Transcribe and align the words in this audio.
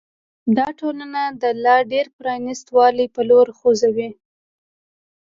دا 0.57 0.67
ټولنه 0.79 1.21
د 1.41 1.43
لا 1.63 1.77
ډېر 1.91 2.05
پرانیست 2.17 2.67
والي 2.77 3.05
په 3.15 3.21
لور 3.29 3.47
خوځوي. 3.57 4.09